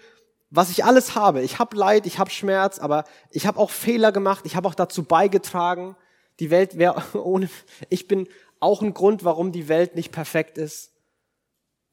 [0.51, 1.43] was ich alles habe.
[1.43, 4.75] Ich habe Leid, ich habe Schmerz, aber ich habe auch Fehler gemacht, ich habe auch
[4.75, 5.97] dazu beigetragen.
[6.41, 7.51] Die Welt wäre ohne,
[7.91, 8.29] ich bin
[8.61, 10.96] auch ein Grund, warum die Welt nicht perfekt ist.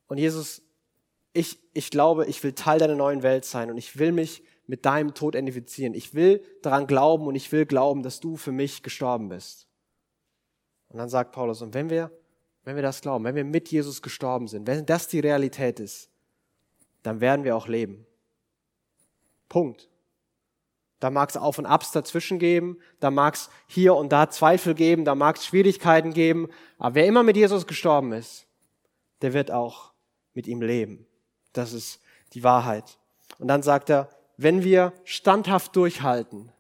[0.08, 0.62] Und Jesus,
[1.34, 4.86] ich, ich glaube, ich will Teil deiner neuen Welt sein und ich will mich mit
[4.86, 5.94] deinem Tod identifizieren.
[5.94, 9.68] Ich will daran glauben und ich will glauben, dass du für mich gestorben bist.
[10.90, 12.12] Und dann sagt Paulus, und wenn wir,
[12.64, 16.10] wenn wir das glauben, wenn wir mit Jesus gestorben sind, wenn das die Realität ist,
[17.02, 18.06] dann werden wir auch leben.
[19.50, 19.90] Punkt.
[21.00, 24.74] Da mag es Auf und Abs dazwischen geben, da mag es hier und da Zweifel
[24.74, 28.48] geben, da mag es Schwierigkeiten geben, aber wer immer mit Jesus gestorben ist,
[29.22, 29.93] der wird auch
[30.34, 31.06] mit ihm leben.
[31.54, 32.00] Das ist
[32.34, 32.98] die Wahrheit.
[33.40, 36.52] Und dann sagt er, wenn wir standhaft durchhalten,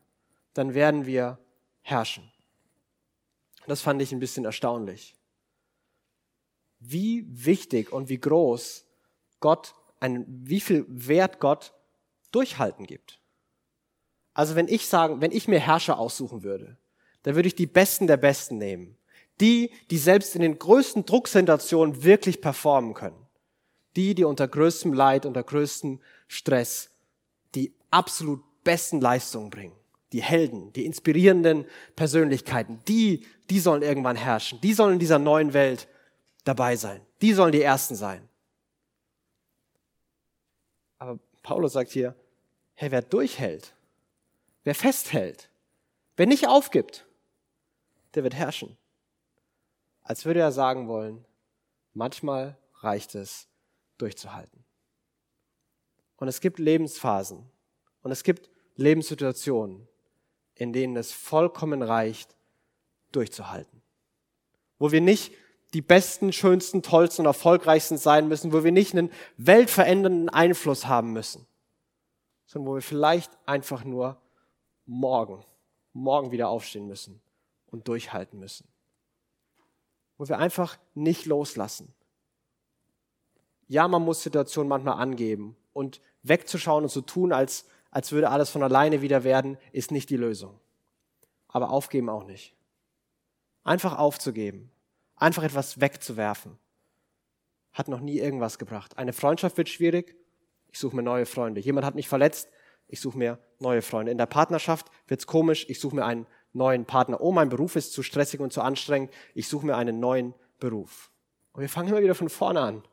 [0.53, 1.39] dann werden wir
[1.81, 2.31] herrschen.
[3.67, 5.15] Das fand ich ein bisschen erstaunlich.
[6.79, 8.85] Wie wichtig und wie groß
[9.39, 11.73] Gott, ein, wie viel Wert Gott
[12.31, 13.19] Durchhalten gibt.
[14.33, 16.77] Also wenn ich sagen, wenn ich mir Herrscher aussuchen würde,
[17.21, 18.97] dann würde ich die Besten der Besten nehmen.
[19.39, 23.22] Die, die selbst in den größten Drucksituationen wirklich performen können.
[23.95, 26.89] Die, die unter größtem Leid, unter größtem Stress
[27.55, 29.75] die absolut besten Leistungen bringen.
[30.11, 34.59] Die Helden, die inspirierenden Persönlichkeiten, die, die sollen irgendwann herrschen.
[34.61, 35.87] Die sollen in dieser neuen Welt
[36.43, 37.01] dabei sein.
[37.21, 38.27] Die sollen die Ersten sein.
[40.99, 42.15] Aber Paulus sagt hier,
[42.75, 43.75] hey, wer durchhält,
[44.63, 45.49] wer festhält,
[46.15, 47.05] wer nicht aufgibt,
[48.13, 48.77] der wird herrschen.
[50.03, 51.25] Als würde er sagen wollen,
[51.93, 53.47] manchmal reicht es,
[53.97, 54.63] durchzuhalten.
[56.17, 57.49] Und es gibt Lebensphasen
[58.01, 59.87] und es gibt Lebenssituationen,
[60.55, 62.35] in denen es vollkommen reicht,
[63.11, 63.81] durchzuhalten.
[64.79, 65.33] Wo wir nicht
[65.73, 71.13] die besten, schönsten, tollsten und erfolgreichsten sein müssen, wo wir nicht einen weltverändernden Einfluss haben
[71.13, 71.47] müssen,
[72.45, 74.21] sondern wo wir vielleicht einfach nur
[74.85, 75.43] morgen,
[75.93, 77.21] morgen wieder aufstehen müssen
[77.67, 78.67] und durchhalten müssen.
[80.17, 81.93] Wo wir einfach nicht loslassen.
[83.67, 88.49] Ja, man muss Situationen manchmal angeben und wegzuschauen und zu tun, als, als würde alles
[88.49, 90.59] von alleine wieder werden, ist nicht die Lösung.
[91.47, 92.55] Aber aufgeben auch nicht.
[93.63, 94.71] Einfach aufzugeben,
[95.15, 96.57] einfach etwas wegzuwerfen,
[97.71, 98.97] hat noch nie irgendwas gebracht.
[98.97, 100.15] Eine Freundschaft wird schwierig,
[100.71, 101.61] ich suche mir neue Freunde.
[101.61, 102.49] Jemand hat mich verletzt,
[102.87, 104.11] ich suche mir neue Freunde.
[104.11, 107.21] In der Partnerschaft wird's komisch, ich suche mir einen neuen Partner.
[107.21, 111.11] Oh, mein Beruf ist zu stressig und zu anstrengend, ich suche mir einen neuen Beruf.
[111.53, 112.83] Und wir fangen immer wieder von vorne an.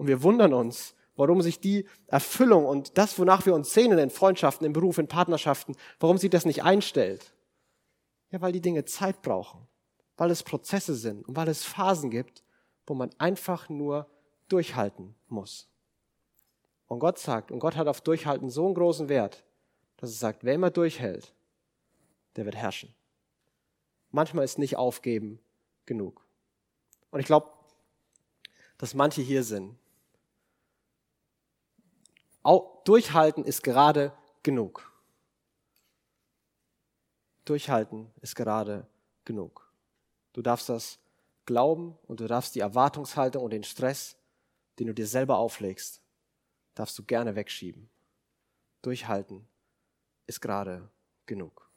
[0.00, 4.08] Und wir wundern uns, warum sich die Erfüllung und das, wonach wir uns sehnen in
[4.08, 7.34] Freundschaften, im Beruf, in Partnerschaften, warum sich das nicht einstellt.
[8.30, 9.68] Ja, weil die Dinge Zeit brauchen,
[10.16, 12.42] weil es Prozesse sind und weil es Phasen gibt,
[12.86, 14.06] wo man einfach nur
[14.48, 15.68] durchhalten muss.
[16.86, 19.44] Und Gott sagt, und Gott hat auf Durchhalten so einen großen Wert,
[19.98, 21.34] dass er sagt, wer immer durchhält,
[22.36, 22.94] der wird herrschen.
[24.12, 25.40] Manchmal ist nicht aufgeben
[25.84, 26.24] genug.
[27.10, 27.50] Und ich glaube,
[28.78, 29.76] dass manche hier sind,
[32.84, 34.90] durchhalten ist gerade genug.
[37.44, 38.86] Durchhalten ist gerade
[39.24, 39.70] genug.
[40.32, 40.98] Du darfst das
[41.46, 44.16] glauben und du darfst die Erwartungshaltung und den Stress,
[44.78, 46.00] den du dir selber auflegst,
[46.74, 47.90] darfst du gerne wegschieben.
[48.82, 49.46] Durchhalten
[50.26, 50.88] ist gerade
[51.26, 51.68] genug.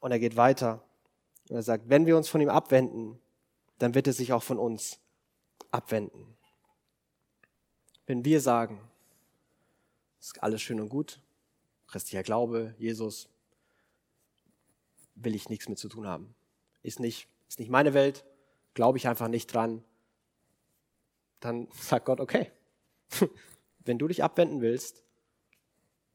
[0.00, 0.82] Und er geht weiter
[1.48, 3.20] und er sagt, wenn wir uns von ihm abwenden,
[3.78, 4.98] dann wird er sich auch von uns
[5.70, 6.36] abwenden.
[8.12, 8.78] Wenn wir sagen,
[10.20, 11.18] ist alles schön und gut,
[11.86, 13.26] christlicher Glaube, Jesus,
[15.14, 16.34] will ich nichts mit zu tun haben.
[16.82, 18.26] Ist nicht, ist nicht meine Welt,
[18.74, 19.82] glaube ich einfach nicht dran.
[21.40, 22.52] Dann sagt Gott, okay,
[23.86, 25.02] wenn du dich abwenden willst,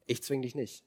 [0.06, 0.84] ich zwing dich nicht.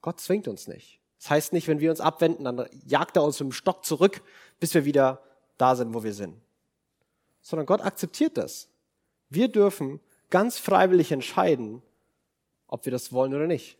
[0.00, 1.00] Gott zwingt uns nicht.
[1.18, 4.22] Das heißt nicht, wenn wir uns abwenden, dann jagt er uns mit dem Stock zurück,
[4.58, 5.22] bis wir wieder
[5.58, 6.40] da sind, wo wir sind.
[7.42, 8.71] Sondern Gott akzeptiert das.
[9.34, 11.82] Wir dürfen ganz freiwillig entscheiden,
[12.66, 13.78] ob wir das wollen oder nicht.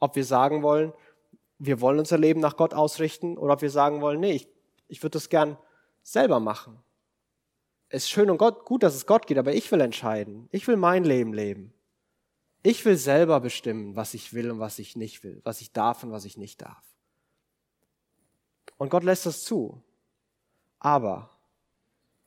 [0.00, 0.92] Ob wir sagen wollen,
[1.58, 4.48] wir wollen unser Leben nach Gott ausrichten oder ob wir sagen wollen, nee, ich,
[4.88, 5.56] ich würde das gern
[6.02, 6.82] selber machen.
[7.90, 10.48] es ist schön und Gott, gut, dass es Gott geht, aber ich will entscheiden.
[10.50, 11.72] Ich will mein Leben leben.
[12.64, 16.02] Ich will selber bestimmen, was ich will und was ich nicht will, was ich darf
[16.02, 16.82] und was ich nicht darf.
[18.78, 19.80] Und Gott lässt das zu.
[20.80, 21.35] Aber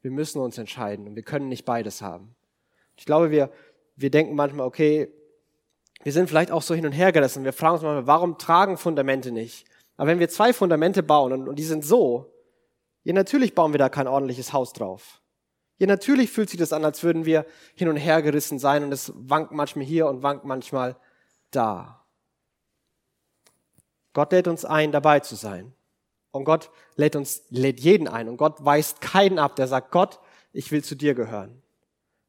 [0.02, 2.36] wir müssen uns entscheiden und wir können nicht beides haben.
[2.98, 3.52] Ich glaube, wir,
[3.96, 5.12] wir denken manchmal, okay,
[6.04, 7.44] wir sind vielleicht auch so hin und her gerissen.
[7.44, 9.66] Wir fragen uns manchmal, warum tragen Fundamente nicht?
[9.98, 12.34] Aber wenn wir zwei Fundamente bauen und, und die sind so,
[13.04, 15.22] ja, natürlich bauen wir da kein ordentliches Haus drauf.
[15.78, 18.92] Ja, natürlich fühlt sich das an, als würden wir hin und her gerissen sein und
[18.92, 20.98] es wankt manchmal hier und wankt manchmal
[21.52, 22.06] da.
[24.14, 25.74] Gott lädt uns ein, dabei zu sein.
[26.32, 28.30] Und Gott lädt uns, lädt jeden ein.
[28.30, 30.20] Und Gott weist keinen ab, der sagt, Gott,
[30.54, 31.62] ich will zu dir gehören.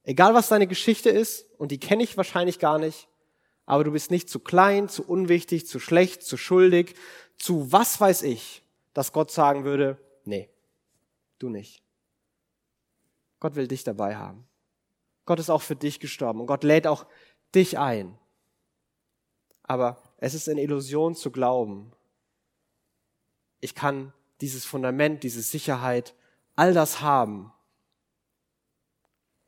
[0.03, 3.09] Egal was deine Geschichte ist, und die kenne ich wahrscheinlich gar nicht,
[3.67, 6.95] aber du bist nicht zu klein, zu unwichtig, zu schlecht, zu schuldig,
[7.39, 8.63] zu was weiß ich,
[8.95, 10.49] dass Gott sagen würde, nee,
[11.39, 11.83] du nicht.
[13.39, 14.47] Gott will dich dabei haben.
[15.25, 17.07] Gott ist auch für dich gestorben und Gott lädt auch
[17.55, 18.19] dich ein.
[19.63, 21.93] Aber es ist eine Illusion zu glauben,
[23.61, 26.15] ich kann dieses Fundament, diese Sicherheit,
[26.57, 27.53] all das haben,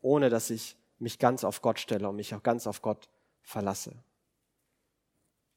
[0.01, 3.09] ohne dass ich mich ganz auf Gott stelle und mich auch ganz auf Gott
[3.43, 3.95] verlasse.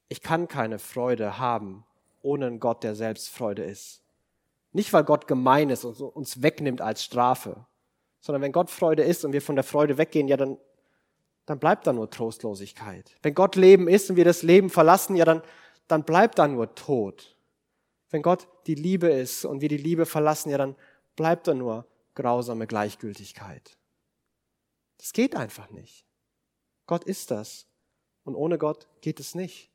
[0.08, 1.86] Ich kann keine Freude haben
[2.26, 4.02] ohne einen Gott, der selbst Freude ist.
[4.74, 7.66] Nicht, weil Gott gemein ist und uns wegnimmt als Strafe,
[8.20, 10.58] sondern wenn Gott Freude ist und wir von der Freude weggehen, ja, dann,
[11.46, 13.16] dann bleibt da nur Trostlosigkeit.
[13.22, 15.44] Wenn Gott Leben ist und wir das Leben verlassen, ja, dann,
[15.88, 17.35] dann bleibt da nur Tod.
[18.16, 20.78] Wenn Gott die Liebe ist und wir die Liebe verlassen, ja, dann
[21.18, 23.78] bleibt da nur grausame Gleichgültigkeit.
[24.98, 26.06] Das geht einfach nicht.
[26.88, 27.68] Gott ist das.
[28.24, 29.70] Und ohne Gott geht es nicht.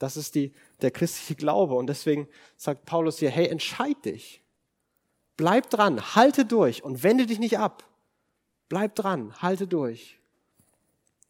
[0.00, 0.52] Das ist die,
[0.82, 1.76] der christliche Glaube.
[1.76, 4.42] Und deswegen sagt Paulus hier, hey, entscheid dich.
[5.36, 7.88] Bleib dran, halte durch und wende dich nicht ab.
[8.68, 10.18] Bleib dran, halte durch.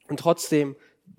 [0.09, 0.75] Und trotzdem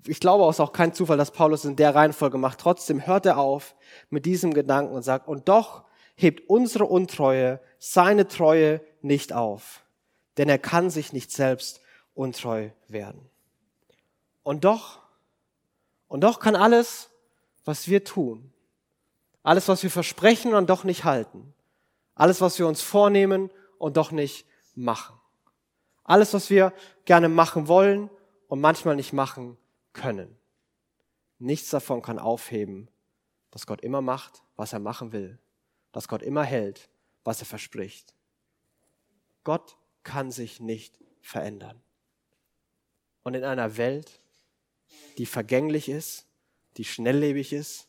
[0.06, 2.58] ich glaube, es ist auch kein Zufall, dass Paulus in der Reihenfolge macht.
[2.60, 3.74] Trotzdem hört er auf
[4.10, 9.84] mit diesem Gedanken und sagt, und doch hebt unsere Untreue seine Treue nicht auf,
[10.38, 11.80] denn er kann sich nicht selbst
[12.14, 13.28] untreu werden.
[14.42, 15.00] Und doch,
[16.08, 17.10] und doch kann alles,
[17.64, 18.52] was wir tun,
[19.42, 21.54] alles, was wir versprechen und doch nicht halten,
[22.14, 25.18] alles, was wir uns vornehmen und doch nicht machen,
[26.04, 26.72] alles, was wir
[27.04, 28.10] gerne machen wollen
[28.48, 29.56] und manchmal nicht machen,
[29.92, 30.36] können.
[31.38, 32.88] Nichts davon kann aufheben,
[33.50, 35.38] dass Gott immer macht, was er machen will,
[35.92, 36.88] dass Gott immer hält,
[37.24, 38.14] was er verspricht.
[39.44, 41.82] Gott kann sich nicht verändern.
[43.22, 44.20] Und in einer Welt,
[45.18, 46.26] die vergänglich ist,
[46.76, 47.88] die schnelllebig ist,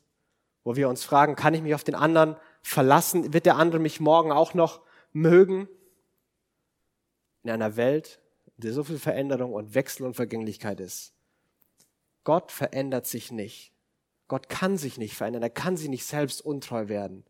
[0.63, 3.33] wo wir uns fragen, kann ich mich auf den anderen verlassen?
[3.33, 5.67] Wird der andere mich morgen auch noch mögen?
[7.43, 8.21] In einer Welt,
[8.57, 11.13] in der so viel Veränderung und Wechsel und Vergänglichkeit ist,
[12.23, 13.73] Gott verändert sich nicht.
[14.27, 15.43] Gott kann sich nicht verändern.
[15.43, 17.25] Er kann sich nicht selbst untreu werden.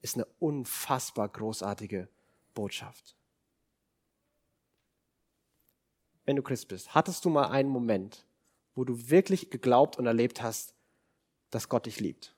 [0.00, 2.08] Ist eine unfassbar großartige
[2.54, 3.16] Botschaft.
[6.24, 8.24] Wenn du Christ bist, hattest du mal einen Moment,
[8.74, 10.74] wo du wirklich geglaubt und erlebt hast,
[11.50, 12.34] dass Gott dich liebt?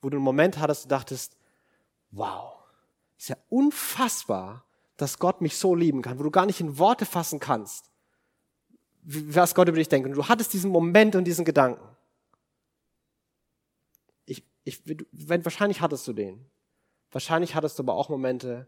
[0.00, 1.36] Wo du einen Moment hattest, du dachtest,
[2.10, 2.54] wow,
[3.18, 4.64] ist ja unfassbar,
[4.96, 7.90] dass Gott mich so lieben kann, wo du gar nicht in Worte fassen kannst,
[9.04, 10.08] was Gott über dich denkt.
[10.08, 11.86] Und du hattest diesen Moment und diesen Gedanken.
[14.24, 16.44] Ich, ich, wenn, wahrscheinlich hattest du den.
[17.10, 18.66] Wahrscheinlich hattest du aber auch Momente,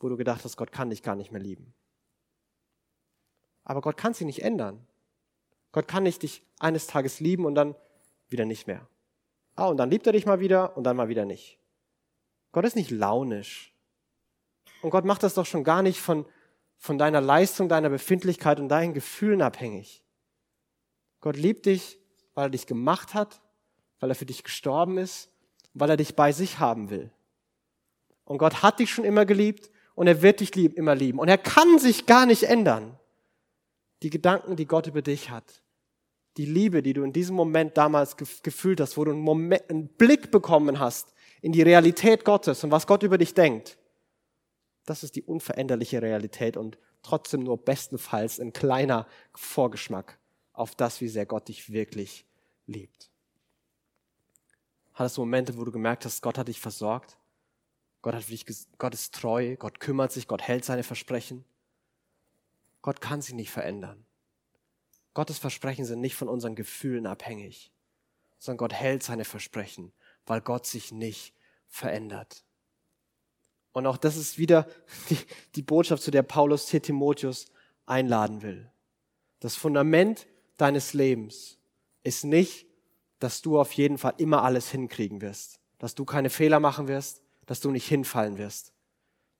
[0.00, 1.74] wo du gedacht hast, Gott kann dich gar nicht mehr lieben.
[3.64, 4.86] Aber Gott kann sich nicht ändern.
[5.72, 7.74] Gott kann nicht dich eines Tages lieben und dann
[8.28, 8.88] wieder nicht mehr.
[9.56, 11.58] Ah, und dann liebt er dich mal wieder und dann mal wieder nicht.
[12.52, 13.74] Gott ist nicht launisch.
[14.82, 16.24] Und Gott macht das doch schon gar nicht von,
[16.78, 20.02] von deiner Leistung, deiner Befindlichkeit und deinen Gefühlen abhängig.
[21.20, 21.98] Gott liebt dich,
[22.34, 23.40] weil er dich gemacht hat,
[24.00, 25.30] weil er für dich gestorben ist,
[25.74, 27.10] weil er dich bei sich haben will.
[28.24, 31.18] Und Gott hat dich schon immer geliebt und er wird dich lieb, immer lieben.
[31.18, 32.98] Und er kann sich gar nicht ändern.
[34.02, 35.62] Die Gedanken, die Gott über dich hat,
[36.36, 39.88] die Liebe, die du in diesem Moment damals gefühlt hast, wo du einen, Moment, einen
[39.88, 43.77] Blick bekommen hast in die Realität Gottes und was Gott über dich denkt,
[44.88, 50.18] das ist die unveränderliche Realität und trotzdem nur bestenfalls ein kleiner Vorgeschmack
[50.52, 52.26] auf das, wie sehr Gott dich wirklich
[52.66, 53.10] liebt.
[54.94, 57.16] Hattest du Momente, wo du gemerkt hast, Gott hat dich versorgt?
[58.02, 58.44] Gott, hat dich,
[58.78, 61.44] Gott ist treu, Gott kümmert sich, Gott hält seine Versprechen.
[62.82, 64.04] Gott kann sich nicht verändern.
[65.14, 67.72] Gottes Versprechen sind nicht von unseren Gefühlen abhängig,
[68.38, 69.92] sondern Gott hält seine Versprechen,
[70.26, 71.34] weil Gott sich nicht
[71.66, 72.44] verändert.
[73.72, 74.66] Und auch das ist wieder
[75.10, 75.18] die,
[75.54, 77.46] die Botschaft, zu der Paulus hier Timotheus
[77.86, 78.70] einladen will.
[79.40, 80.26] Das Fundament
[80.56, 81.58] deines Lebens
[82.02, 82.66] ist nicht,
[83.18, 87.22] dass du auf jeden Fall immer alles hinkriegen wirst, dass du keine Fehler machen wirst,
[87.46, 88.72] dass du nicht hinfallen wirst,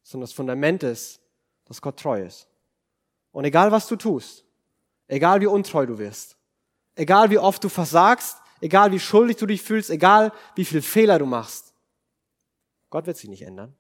[0.03, 1.21] sondern das Fundament ist,
[1.65, 2.49] dass Gott treu ist.
[3.33, 4.45] Und egal was du tust,
[5.07, 6.37] egal wie untreu du wirst,
[6.95, 11.19] egal wie oft du versagst, egal wie schuldig du dich fühlst, egal wie viel Fehler
[11.19, 11.75] du machst,
[12.91, 13.77] Gott wird sich nicht ändern.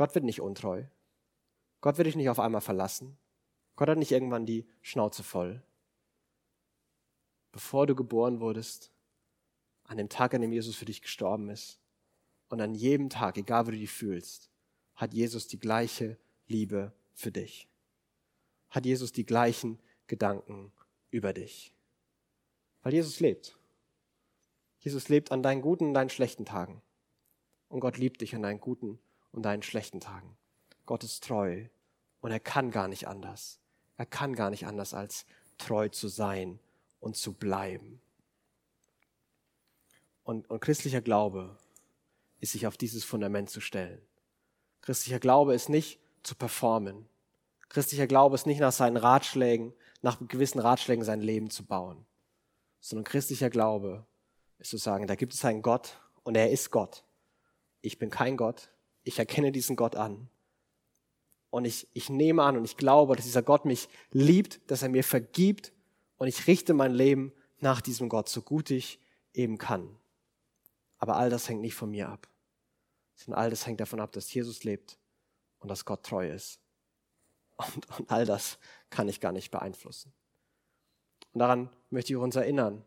[0.00, 0.84] Gott wird nicht untreu.
[1.82, 3.18] Gott wird dich nicht auf einmal verlassen.
[3.76, 5.62] Gott hat nicht irgendwann die Schnauze voll.
[7.52, 8.92] Bevor du geboren wurdest,
[9.84, 11.82] an dem Tag, an dem Jesus für dich gestorben ist,
[12.48, 14.50] und an jedem Tag, egal wie du dich fühlst,
[14.94, 17.68] hat Jesus die gleiche Liebe für dich.
[18.70, 20.72] Hat Jesus die gleichen Gedanken
[21.10, 21.74] über dich.
[22.80, 23.58] Weil Jesus lebt.
[24.78, 26.80] Jesus lebt an deinen guten und deinen schlechten Tagen.
[27.68, 28.98] Und Gott liebt dich an deinen guten
[29.32, 30.36] und deinen schlechten Tagen.
[30.86, 31.66] Gott ist treu
[32.20, 33.60] und er kann gar nicht anders.
[33.96, 35.26] Er kann gar nicht anders als
[35.58, 36.58] treu zu sein
[37.00, 38.00] und zu bleiben.
[40.24, 41.56] Und, und christlicher Glaube
[42.40, 44.00] ist sich auf dieses Fundament zu stellen.
[44.80, 47.08] Christlicher Glaube ist nicht zu performen.
[47.68, 52.04] Christlicher Glaube ist nicht nach seinen Ratschlägen, nach gewissen Ratschlägen sein Leben zu bauen,
[52.80, 54.06] sondern christlicher Glaube
[54.58, 57.04] ist zu sagen, da gibt es einen Gott und er ist Gott.
[57.82, 58.70] Ich bin kein Gott,
[59.04, 60.28] ich erkenne diesen Gott an.
[61.50, 64.88] Und ich, ich nehme an und ich glaube, dass dieser Gott mich liebt, dass er
[64.88, 65.72] mir vergibt
[66.16, 69.00] und ich richte mein Leben nach diesem Gott, so gut ich
[69.34, 69.96] eben kann.
[70.98, 72.28] Aber all das hängt nicht von mir ab,
[73.16, 74.98] sondern all das hängt davon ab, dass Jesus lebt
[75.58, 76.60] und dass Gott treu ist.
[77.56, 78.58] Und, und all das
[78.88, 80.12] kann ich gar nicht beeinflussen.
[81.32, 82.84] Und daran möchte ich uns erinnern.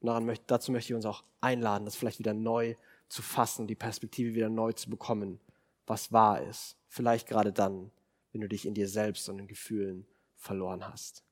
[0.00, 2.74] Und daran dazu möchte ich uns auch einladen, das vielleicht wieder neu
[3.12, 5.38] zu fassen, die Perspektive wieder neu zu bekommen,
[5.86, 6.78] was wahr ist.
[6.88, 7.90] Vielleicht gerade dann,
[8.32, 10.06] wenn du dich in dir selbst und in Gefühlen
[10.38, 11.22] verloren hast.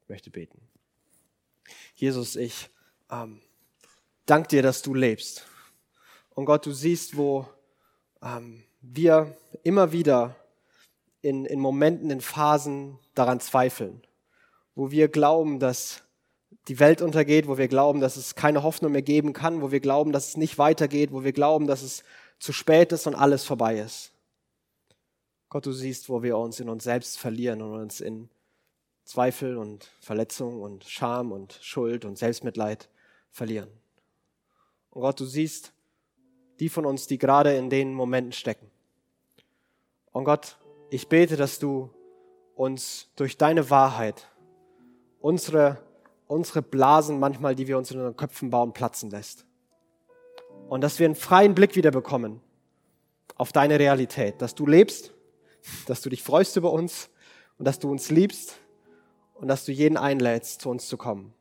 [0.00, 0.66] Ich möchte beten.
[1.94, 2.70] Jesus, ich
[3.10, 3.42] ähm,
[4.24, 5.46] danke dir, dass du lebst.
[6.30, 7.46] Und Gott, du siehst, wo
[8.22, 10.34] ähm, wir immer wieder
[11.20, 14.00] in, in Momenten, in Phasen daran zweifeln,
[14.74, 16.02] wo wir glauben, dass
[16.68, 19.80] die Welt untergeht, wo wir glauben, dass es keine Hoffnung mehr geben kann, wo wir
[19.80, 22.04] glauben, dass es nicht weitergeht, wo wir glauben, dass es
[22.38, 24.12] zu spät ist und alles vorbei ist.
[25.48, 28.28] Gott, du siehst, wo wir uns in uns selbst verlieren und uns in
[29.04, 32.88] Zweifel und Verletzung und Scham und Schuld und Selbstmitleid
[33.30, 33.68] verlieren.
[34.90, 35.72] Und Gott, du siehst
[36.60, 38.70] die von uns, die gerade in den Momenten stecken.
[40.12, 40.56] Und Gott,
[40.90, 41.90] ich bete, dass du
[42.54, 44.28] uns durch deine Wahrheit
[45.20, 45.78] unsere,
[46.34, 49.46] unsere Blasen manchmal, die wir uns in unseren Köpfen bauen, platzen lässt.
[50.68, 52.40] Und dass wir einen freien Blick wieder bekommen
[53.36, 55.12] auf deine Realität, dass du lebst,
[55.86, 57.08] dass du dich freust über uns
[57.58, 58.56] und dass du uns liebst
[59.34, 61.32] und dass du jeden einlädst, zu uns zu kommen.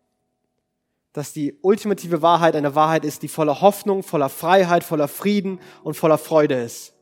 [1.12, 5.96] Dass die ultimative Wahrheit eine Wahrheit ist, die voller Hoffnung, voller Freiheit, voller Frieden und
[5.96, 6.94] voller Freude ist.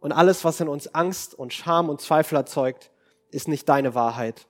[0.00, 2.90] Und alles, was in uns Angst und Scham und Zweifel erzeugt,
[3.30, 4.48] ist nicht deine Wahrheit,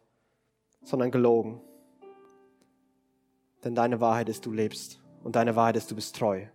[0.82, 1.60] sondern gelogen.
[3.64, 5.00] Denn deine Wahrheit ist, du lebst.
[5.22, 6.46] Und deine Wahrheit ist, du bist treu.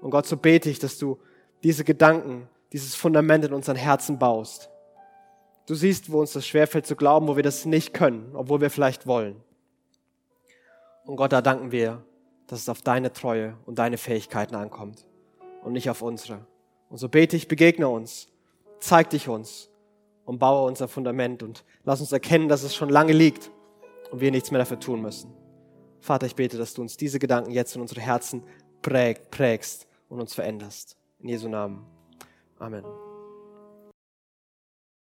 [0.00, 1.18] Und Gott, so bete ich, dass du
[1.62, 4.70] diese Gedanken, dieses Fundament in unseren Herzen baust
[5.66, 8.70] Du siehst, wo uns das schwerfällt zu glauben, wo wir das nicht können, obwohl wir
[8.70, 9.42] vielleicht wollen.
[11.04, 12.04] Und Gott, da danken wir,
[12.46, 15.04] dass es auf deine Treue und deine Fähigkeiten ankommt
[15.64, 16.46] und nicht auf unsere.
[16.88, 18.28] Und so bete ich, begegne uns,
[18.78, 19.68] zeig dich uns
[20.24, 23.50] und baue unser Fundament und lass uns erkennen, dass es schon lange liegt
[24.12, 25.34] und wir nichts mehr dafür tun müssen.
[26.06, 28.44] Vater, ich bete, dass du uns diese Gedanken jetzt in unsere Herzen
[28.80, 30.96] präg, prägst und uns veränderst.
[31.18, 31.84] In Jesu Namen.
[32.60, 32.84] Amen.